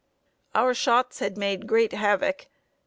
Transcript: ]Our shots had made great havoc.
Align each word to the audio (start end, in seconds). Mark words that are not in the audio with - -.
]Our 0.55 0.73
shots 0.73 1.19
had 1.19 1.37
made 1.37 1.67
great 1.67 1.91
havoc. 1.93 2.47